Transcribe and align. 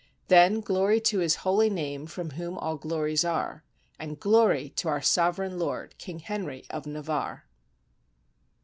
Then 0.29 0.61
glory 0.61 0.99
to 1.01 1.19
his 1.19 1.35
holy 1.45 1.69
name, 1.69 2.07
from 2.07 2.31
whom 2.31 2.57
all 2.57 2.75
glories 2.75 3.23
are; 3.23 3.63
And 3.99 4.19
glory 4.19 4.69
to 4.77 4.87
our 4.89 5.03
sovereign 5.03 5.59
lord, 5.59 5.95
King 5.99 6.17
Henry 6.17 6.65
of 6.71 6.87
Navarre. 6.87 7.45